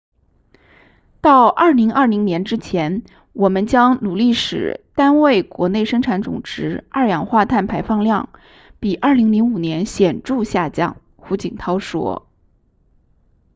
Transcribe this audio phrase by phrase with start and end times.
[1.21, 3.03] 到2020年之前
[3.33, 8.29] 我们将努力使单位国内生产总值二氧化碳排放量
[8.79, 12.27] 比2005年显著下降胡锦涛说